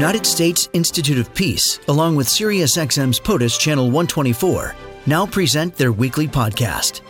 [0.00, 4.74] United States Institute of Peace, along with SiriusXM's POTUS Channel 124,
[5.04, 7.02] now present their weekly podcast.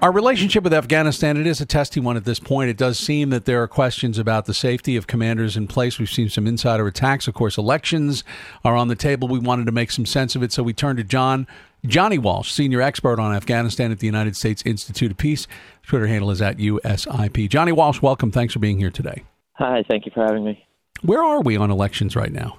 [0.00, 2.70] Our relationship with Afghanistan, it is a testy one at this point.
[2.70, 5.98] It does seem that there are questions about the safety of commanders in place.
[5.98, 7.26] We've seen some insider attacks.
[7.26, 8.22] Of course, elections
[8.64, 9.26] are on the table.
[9.26, 11.48] We wanted to make some sense of it, so we turned to John.
[11.84, 15.46] Johnny Walsh, senior expert on Afghanistan at the United States Institute of Peace.
[15.86, 17.48] Twitter handle is at USIP.
[17.48, 18.30] Johnny Walsh, welcome.
[18.30, 19.22] Thanks for being here today.
[19.54, 20.64] Hi, thank you for having me.
[21.02, 22.58] Where are we on elections right now?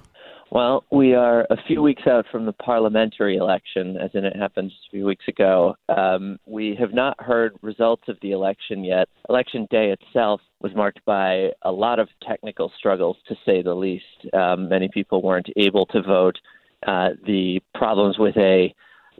[0.50, 4.70] Well, we are a few weeks out from the parliamentary election, as in it happened
[4.70, 5.74] just a few weeks ago.
[5.90, 9.08] Um, we have not heard results of the election yet.
[9.28, 14.04] Election day itself was marked by a lot of technical struggles, to say the least.
[14.32, 16.38] Um, many people weren't able to vote.
[16.86, 18.74] Uh, the problems with a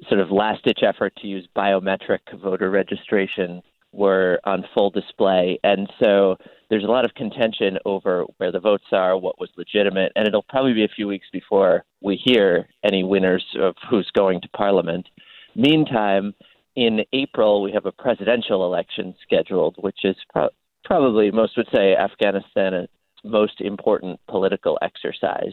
[0.09, 5.59] sort of last ditch effort to use biometric voter registration were on full display.
[5.65, 6.37] And so
[6.69, 10.43] there's a lot of contention over where the votes are, what was legitimate, and it'll
[10.43, 15.09] probably be a few weeks before we hear any winners of who's going to Parliament.
[15.55, 16.35] Meantime,
[16.77, 20.51] in April, we have a presidential election scheduled, which is pro-
[20.85, 22.89] probably, most would say, Afghanistan's
[23.25, 25.53] most important political exercise.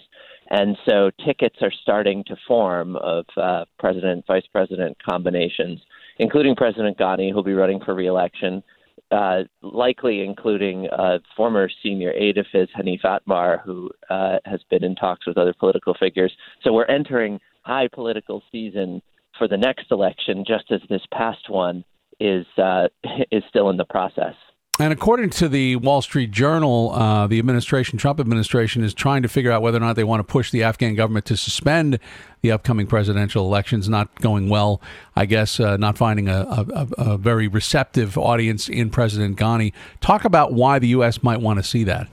[0.50, 5.82] And so tickets are starting to form of uh, president, vice president combinations,
[6.20, 8.64] including President Ghani, who'll be running for reelection,
[9.12, 14.84] uh, likely including uh, former senior aide of his, Hanif Atmar, who uh, has been
[14.84, 16.32] in talks with other political figures.
[16.64, 19.02] So we're entering high political season
[19.38, 21.84] for the next election, just as this past one
[22.20, 22.88] is uh,
[23.32, 24.36] is still in the process.
[24.78, 29.30] And according to the Wall Street Journal, uh, the administration, Trump administration, is trying to
[29.30, 31.98] figure out whether or not they want to push the Afghan government to suspend
[32.42, 33.88] the upcoming presidential elections.
[33.88, 34.82] Not going well,
[35.16, 35.62] I guess.
[35.62, 39.72] Uh, not finding a, a, a, very receptive audience in President Ghani.
[40.02, 41.24] Talk about why the U.S.
[41.24, 42.10] might want to see that.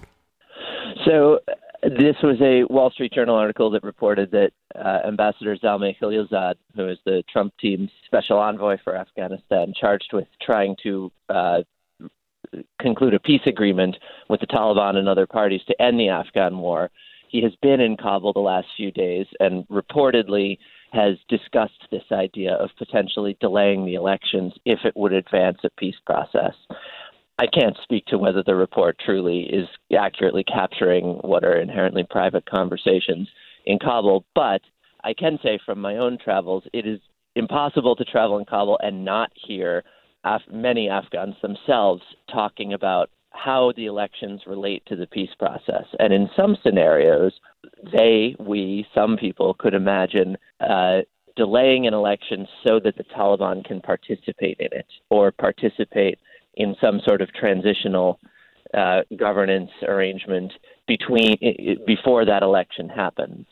[1.04, 1.40] So,
[1.82, 6.88] this was a Wall Street Journal article that reported that uh, Ambassador Zalmay Khalilzad, who
[6.88, 11.62] is the Trump team's special envoy for Afghanistan, charged with trying to uh,
[12.80, 13.96] conclude a peace agreement
[14.28, 16.90] with the Taliban and other parties to end the Afghan war.
[17.28, 20.58] He has been in Kabul the last few days and reportedly
[20.92, 25.96] has discussed this idea of potentially delaying the elections if it would advance a peace
[26.04, 26.52] process.
[27.38, 32.44] I can't speak to whether the report truly is accurately capturing what are inherently private
[32.44, 33.28] conversations
[33.64, 34.60] in Kabul, but
[35.02, 37.00] I can say from my own travels, it is
[37.34, 39.84] impossible to travel in Kabul and not hear
[40.24, 45.84] Af- many Afghans themselves talking about how the elections relate to the peace process.
[45.98, 47.32] And in some scenarios,
[47.92, 51.00] they, we, some people could imagine uh,
[51.36, 56.18] delaying an election so that the Taliban can participate in it or participate
[56.54, 58.20] in some sort of transitional
[58.74, 60.52] uh, governance arrangement
[60.86, 61.36] between
[61.86, 63.46] before that election happens.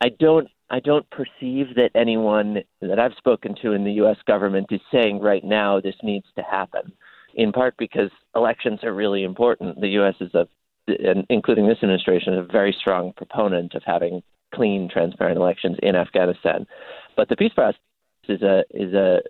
[0.00, 4.16] I don't I don't perceive that anyone that I've spoken to in the U.S.
[4.26, 6.92] government is saying right now this needs to happen.
[7.34, 9.80] In part because elections are really important.
[9.80, 10.14] The U.S.
[10.20, 10.46] is a,
[11.28, 14.22] including this administration, is a very strong proponent of having
[14.54, 16.66] clean, transparent elections in Afghanistan.
[17.16, 17.80] But the peace process
[18.28, 19.20] is a is a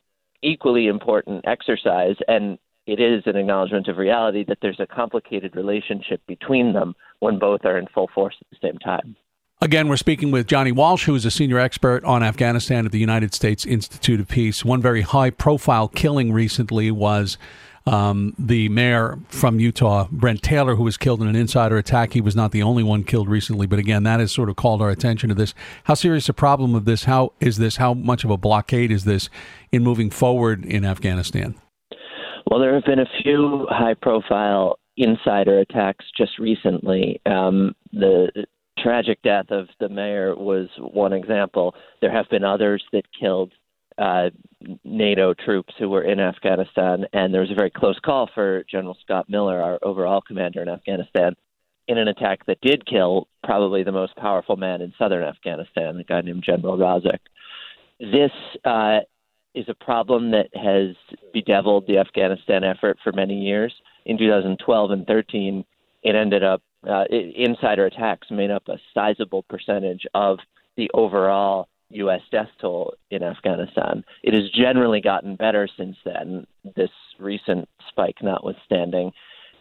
[0.43, 6.21] equally important exercise, and it is an acknowledgement of reality that there's a complicated relationship
[6.27, 9.17] between them when both are in full force at the same time.
[9.63, 12.99] Again, we're speaking with Johnny Walsh, who is a senior expert on Afghanistan at the
[12.99, 14.65] United States Institute of Peace.
[14.65, 17.37] One very high profile killing recently was
[17.85, 22.15] um, the mayor from Utah, Brent Taylor, who was killed in an insider attack.
[22.15, 24.81] He was not the only one killed recently, but again, that has sort of called
[24.81, 25.53] our attention to this.
[25.85, 27.05] How serious a problem of this?
[27.05, 27.77] How is this?
[27.77, 29.29] How much of a blockade is this
[29.71, 31.55] in moving forward in Afghanistan?
[32.51, 37.21] Well, there have been a few high profile insider attacks just recently.
[37.27, 38.47] Um, the
[38.83, 41.75] tragic death of the mayor was one example.
[42.01, 43.53] There have been others that killed
[43.99, 44.31] uh,
[44.85, 48.97] NATO troops who were in Afghanistan, and there was a very close call for General
[49.03, 51.35] Scott Miller, our overall commander in Afghanistan,
[51.89, 56.05] in an attack that did kill probably the most powerful man in southern Afghanistan, a
[56.05, 57.19] guy named General Razik.
[57.99, 58.31] This
[58.65, 59.01] uh,
[59.55, 60.97] is a problem that has
[61.33, 63.75] bedeviled the Afghanistan effort for many years.
[64.07, 65.65] In 2012 and 13,
[66.03, 70.39] it ended up uh, insider attacks made up a sizable percentage of
[70.77, 72.21] the overall U.S.
[72.31, 74.05] death toll in Afghanistan.
[74.23, 76.47] It has generally gotten better since then,
[76.77, 79.13] this recent spike notwithstanding.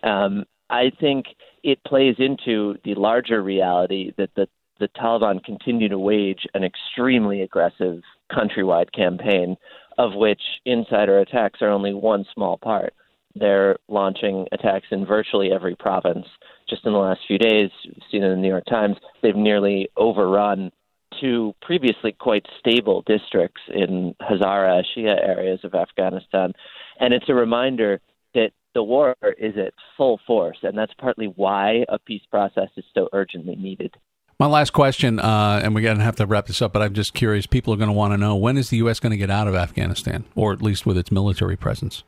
[0.04, 1.26] Um, I think
[1.64, 4.48] it plays into the larger reality that the,
[4.80, 8.02] the Taliban continue to wage an extremely aggressive
[8.32, 9.58] countrywide campaign
[9.98, 12.94] of which insider attacks are only one small part.
[13.36, 16.26] They're launching attacks in virtually every province.
[16.70, 19.90] Just in the last few days, you've seen in the New York Times, they've nearly
[19.98, 20.72] overrun
[21.20, 26.54] two previously quite stable districts in Hazara Shia areas of Afghanistan.
[27.00, 28.00] And it's a reminder
[28.34, 32.86] that the war is at full force, and that's partly why a peace process is
[32.94, 33.96] so urgently needed.
[34.40, 36.94] My last question, uh, and we're going to have to wrap this up, but I'm
[36.94, 37.46] just curious.
[37.46, 39.00] People are going to want to know when is the U.S.
[39.00, 42.04] going to get out of Afghanistan, or at least with its military presence?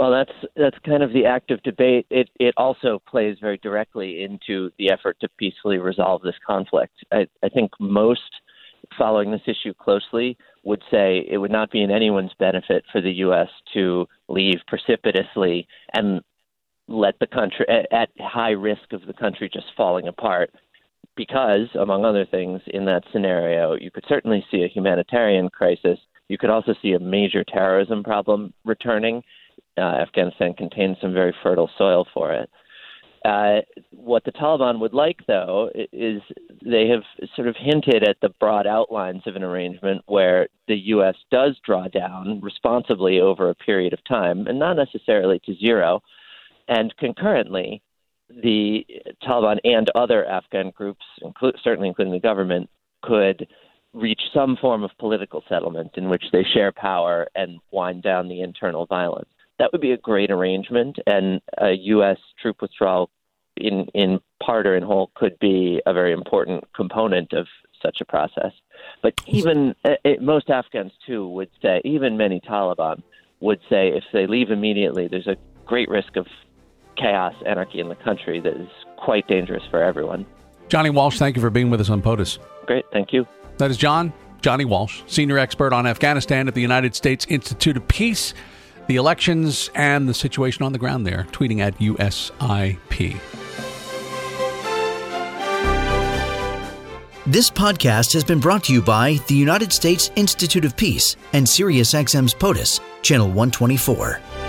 [0.00, 2.06] Well, that's that's kind of the active debate.
[2.08, 6.94] It it also plays very directly into the effort to peacefully resolve this conflict.
[7.12, 8.22] I, I think most
[8.96, 13.12] following this issue closely would say it would not be in anyone's benefit for the
[13.26, 13.48] U.S.
[13.74, 16.22] to leave precipitously and
[16.88, 20.50] let the country at, at high risk of the country just falling apart.
[21.14, 25.98] Because, among other things, in that scenario, you could certainly see a humanitarian crisis.
[26.28, 29.22] You could also see a major terrorism problem returning.
[29.78, 32.50] Uh, Afghanistan contains some very fertile soil for it.
[33.24, 36.22] Uh, what the Taliban would like, though, is
[36.64, 37.02] they have
[37.36, 41.16] sort of hinted at the broad outlines of an arrangement where the U.S.
[41.30, 46.00] does draw down responsibly over a period of time, and not necessarily to zero.
[46.68, 47.82] And concurrently,
[48.30, 48.86] the
[49.22, 52.70] Taliban and other Afghan groups, inclu- certainly including the government,
[53.02, 53.46] could
[53.92, 58.40] reach some form of political settlement in which they share power and wind down the
[58.40, 59.28] internal violence
[59.60, 62.16] that would be a great arrangement, and a U.S.
[62.40, 63.10] troop withdrawal,
[63.56, 67.46] in in part or in whole, could be a very important component of
[67.82, 68.52] such a process.
[69.02, 73.02] But even it, most Afghans too would say, even many Taliban
[73.40, 75.36] would say, if they leave immediately, there's a
[75.66, 76.26] great risk of
[76.96, 80.26] chaos, anarchy in the country that is quite dangerous for everyone.
[80.68, 82.38] Johnny Walsh, thank you for being with us on POTUS.
[82.66, 83.26] Great, thank you.
[83.58, 87.86] That is John Johnny Walsh, senior expert on Afghanistan at the United States Institute of
[87.88, 88.32] Peace
[88.90, 93.20] the elections and the situation on the ground there, tweeting at USIP.
[97.24, 101.46] This podcast has been brought to you by the United States Institute of Peace and
[101.46, 104.39] SiriusXM's POTUS, Channel 124.